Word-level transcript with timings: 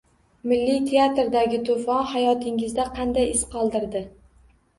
Milliy 0.51 0.77
teatrdagi 0.87 1.59
to‘fon 1.67 2.07
hayotingizda 2.15 2.87
qanday 2.97 3.29
iz 3.37 3.45
qoldirdi? 3.53 4.05